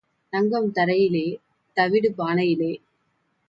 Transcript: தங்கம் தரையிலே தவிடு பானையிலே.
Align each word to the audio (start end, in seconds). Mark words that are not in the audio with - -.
தங்கம் 0.29 0.71
தரையிலே 0.71 1.37
தவிடு 1.77 2.13
பானையிலே. 2.17 2.71